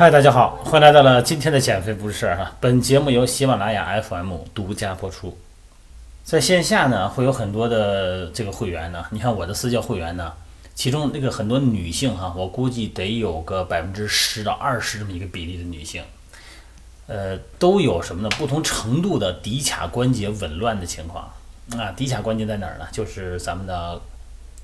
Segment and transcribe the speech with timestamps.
[0.00, 2.50] 嗨，大家好，欢迎来到了今天的减肥不是事儿哈。
[2.58, 5.36] 本节目由喜马拉雅 FM 独家播出。
[6.24, 9.04] 在线下呢，会有很多的这个会员呢。
[9.10, 10.32] 你看我的私教会员呢，
[10.74, 16.02] 其中那个很多女性哈，我估计得有个百分之十到二十这么一个比例的女性，
[17.06, 18.30] 呃，都有什么呢？
[18.38, 21.30] 不同程度的骶髂关节紊乱的情况
[21.72, 21.92] 啊。
[21.94, 22.88] 骶髂关节在哪儿呢？
[22.90, 24.00] 就是咱们的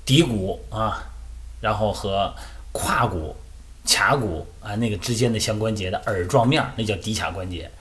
[0.03, 1.03] 骶骨啊，
[1.61, 2.33] 然后和
[2.71, 3.35] 胯骨。
[3.87, 7.71] 髂骨啊，那个之间的相关节的耳状面，那叫骶髂关节。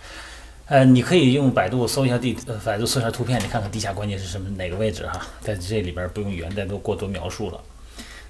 [0.69, 7.61] 呃，你可以用百度搜一下地，呃，百度搜一下图片，你看看骶髂关节是什么哪个位置哈，在这里边不用语言再多过多描述了。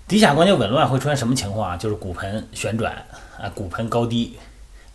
[0.08, 1.76] 骶髂关节紊乱会出现什么情况啊？
[1.76, 2.92] 就是骨盆旋转
[3.38, 4.36] 啊，骨盆高低。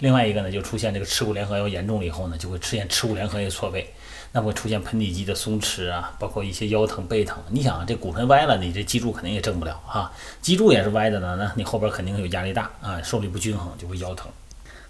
[0.02, 3.92] 另外一个呢，就出现这个耻骨联合要严重了以后呢，就会出现耻骨联合叶错位。
[4.34, 7.38] 那会出现盆底肌的松弛啊，包括一些腰疼背疼。
[7.50, 10.10] 你想啊，这骨盆歪了，你这脊柱肯定也正不了哈。
[10.42, 14.32] 脊柱也是歪的呢，那你后边肯定有压力大啊，受力不均衡就会腰疼。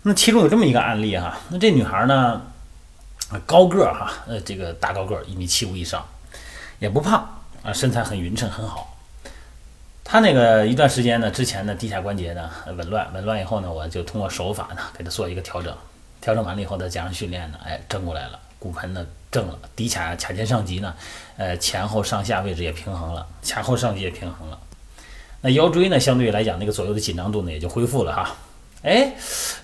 [0.04, 2.39] 那其中有这么一个案例哈，那这女孩呢，
[3.48, 6.06] 高个儿哈，呃，这个大高个儿，一米七五以上，
[6.78, 8.91] 也不胖啊，身材很匀称很好。
[10.12, 15.73] 他那个一段时间呢，之前的，骶髂关节呢紊乱，紊乱以后呢，我就通过手法呢给他做一个调整，
[16.20, 19.06] 调整完了以后再加上训练呢，哎，正过来了，骨盆呢。
[19.32, 20.94] 正了，骶髂髂前上棘呢，
[21.38, 24.59] 呃，前后上下位置也平衡了，前后上棘也平衡了。
[25.39, 28.36] 那腰椎呢，相对来讲，那个左右的紧张度呢，也就恢复了哈。
[28.84, 29.14] 哎，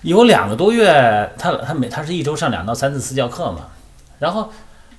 [0.00, 3.68] 有两个多月，他他每他是一周上两到三次私教课嘛，
[4.18, 4.50] 然后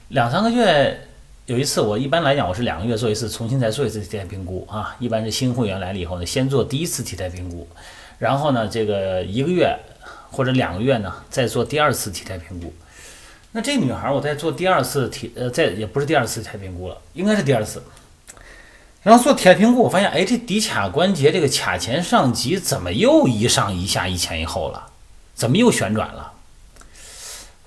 [0.10, 1.09] 两三个月
[1.50, 4.96] 有一次，我一般来讲我是两个月做一次，重新再做一次体态评估啊。
[5.00, 7.68] 一般是新会员来了以后呢，先做第一次体态评估，
[8.20, 9.76] 然后呢，这个一个月
[10.30, 12.72] 或者两个月呢，再做第二次体态评估。
[13.54, 17.82] 那这女孩，我在做第二次体，呃，在也不是第二次体态评估了，应该是第二次。
[19.02, 24.92] 然后做体态评估，我发现，哎，这骶髂关节这个髂前上棘怎么又一上一下、一前一后了？
[25.34, 26.29] 怎么又旋转了？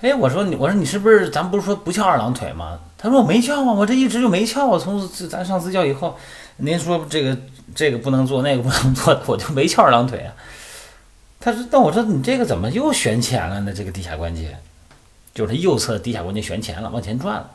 [0.02, 2.76] 哎，我说你，我说你是不是，咱不是说不翘二郎腿吗？
[2.98, 4.76] 他说我没翘啊，我这一直就没翘啊。
[4.76, 6.18] 从咱上私教以后，
[6.56, 7.38] 您说这个
[7.72, 10.34] 这个不能做，那个不能做，我就没翘二郎腿啊。
[11.38, 13.72] 他说，那我说你这个怎么又旋前了呢？
[13.72, 14.58] 这个骶髂关节？
[15.32, 17.48] 就是右侧的骶髂关节旋前了，往前转了。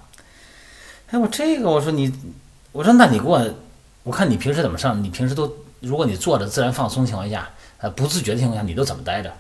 [1.12, 2.14] 哎，我这个我说你，
[2.72, 3.46] 我说那你给我，
[4.04, 5.04] 我看你平时怎么上？
[5.04, 9.34] 你平时都，如果你坐着自然放松情况下，呃，不自觉的情况下，你都怎么待着？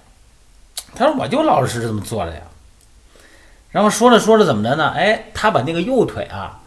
[0.94, 2.41] 他说我就老老实实这么坐着呀。
[3.78, 4.90] 然后说着说着怎么着呢？
[4.96, 6.60] 哎，他把那个右腿啊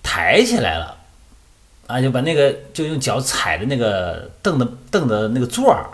[0.00, 0.96] 抬起来了，
[1.88, 5.86] 啊，就把那个就用脚踩的那个凳子凳子那个座儿。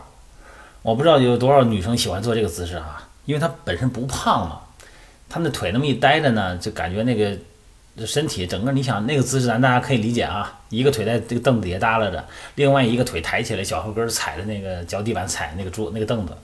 [0.82, 4.60] 我不知道有多少女生喜欢做这个姿势啊，因为她本身不胖嘛。
[5.26, 10.60] 她那腿那么一呆着呢，就感觉那个身体整个，你想那个姿势，咱大家可以理解啊。
[10.68, 12.22] 一个腿在这个凳子底下耷拉着，
[12.56, 16.36] 另外一个腿抬起来，脚后跟踩着那个脚底板踩那个桌那个凳子。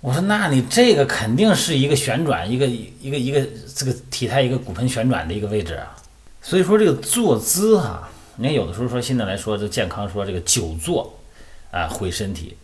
[0.00, 5.94] 我说，那你这个肯定是一个旋转，一个一个一个这个体态一个骨盆旋转的一个位置啊。
[6.40, 11.18] 所以说这个坐姿哈，你看有的时候说现在来说这健康说这个久坐
[11.70, 12.56] 啊毁身体。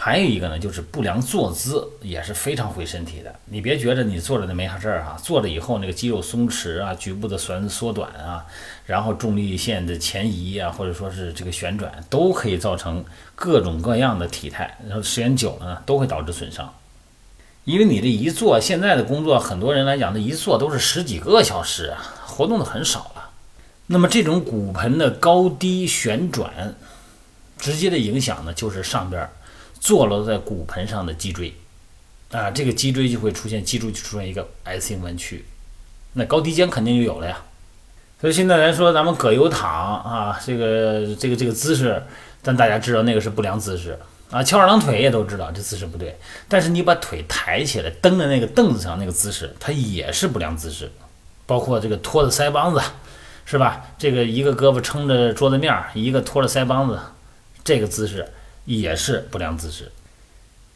[0.00, 3.34] 还有一个呢，就是不良坐姿也是非常毁身体的。
[3.46, 8.46] 你别觉着你坐着那没啥事儿哈，坐着以后那个肌肉松弛啊，局部的酸缩短啊，
[8.86, 13.04] 然后重力线的前移啊，或者说是这个旋转，都可以造成
[13.34, 14.78] 各种各样的体态。
[14.86, 16.72] 然后时间久了呢，都会导致损伤。
[17.64, 23.30] 因为你这一坐，现在的工作很多人来讲，这一坐都是十几个小时啊，活动的很少了。
[23.88, 26.76] 那么这种骨盆的高低旋转，
[27.58, 29.28] 直接的影响呢，就是上边。
[29.80, 31.54] 坐落在骨盆上的脊椎，
[32.30, 35.44] 啊，这个脊椎就会出现脊柱就出现一个 S 型弯曲，
[36.14, 37.38] 那高低肩肯定就有了呀。
[38.20, 39.70] 所以现在来说，咱们葛优躺
[40.02, 42.02] 啊，这个这个这个姿势，
[42.42, 43.98] 但大家知道那个是不良姿势
[44.30, 44.42] 啊。
[44.42, 46.18] 翘二郎腿也都知道这姿势不对，
[46.48, 50.90] 但是你把腿抬起来蹬在那个凳子上那个姿势，它也是不良姿势。
[51.46, 52.82] 包括这个托着腮帮子，
[53.46, 53.86] 是吧？
[53.96, 56.98] 这个一个胳膊撑着桌子面，一个托着腮帮子，
[57.64, 58.28] 这个姿势。
[58.76, 59.90] 也是不良姿势。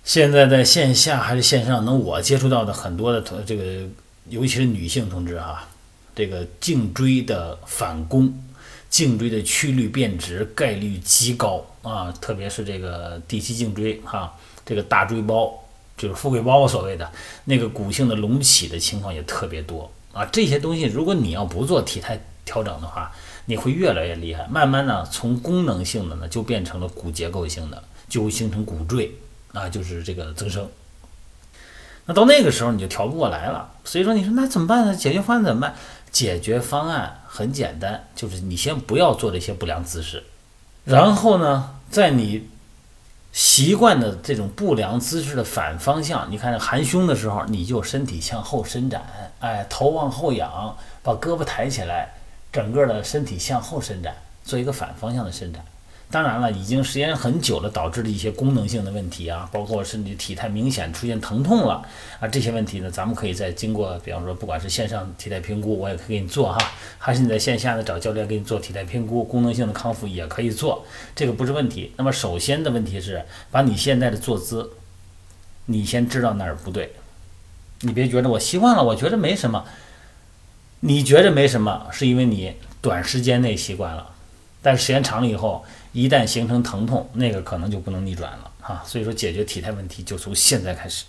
[0.03, 3.87] 现在在线下还是线上，能我接触到的很多的同这个，
[4.29, 5.69] 尤其是女性同志啊，
[6.17, 8.33] 这个颈椎的反弓、
[8.89, 14.35] 颈椎的曲率变直概率极高啊，特别是这个第七颈椎哈，
[14.65, 15.53] 这个大椎包
[15.97, 17.09] 就是富贵包所谓的
[17.45, 20.25] 那个骨性的隆起的情况也特别多啊。
[20.33, 22.19] 这些东西如果你要不做体态
[22.53, 23.11] 调整的话，
[23.47, 29.17] 你会越来越厉害，慢慢呢，从功能性的呢，就变成了骨结构性的，就会形成骨赘
[29.55, 30.69] 啊，就是这个增生。
[32.05, 33.71] 那到那个时候你就调不过来了。
[33.85, 34.95] 所以说，你说那怎么办呢？
[34.95, 35.75] 解决方案怎么办？
[36.11, 40.23] 解决方案很简单，就是你先不要做这些不良姿势，
[40.85, 42.51] 然后呢，在你
[43.33, 46.31] 习惯的这种不良姿势的反方向。
[46.31, 49.03] 你看，含胸的时候，你就身体向后伸展，
[49.41, 52.13] 哎，头往后仰，把胳膊抬起来，
[52.53, 54.15] 整个的身体向后伸展，
[54.45, 55.65] 做一个反方向的伸展。
[56.11, 61.83] 当然了，已经时间很久了，导致的一些功能性的问题啊，包括身体体态明显出现疼痛了
[62.21, 66.59] 啊，这些问题呢，咱们可以在经过，比方说，不管是线上体态评估，我也可以给你做哈，
[66.99, 70.85] 还是你在线下的找教练给你做体态评估，功能性的康复也可以做，
[71.17, 71.95] 这个不是问题。
[71.97, 74.71] 那么首先的问题是，把你现在的坐姿，
[75.65, 76.93] 你先知道哪儿不对，
[77.81, 79.65] 你别觉得我习惯了，我觉得没什么，
[80.85, 84.11] 你觉着没什么，是因为你短时间内习惯了，
[84.61, 85.65] 但时间长了以后。
[85.95, 88.83] 一旦形成疼痛，那个可能就不能逆转了啊！
[88.87, 91.05] 所以说，解决体态问题就从现在开始。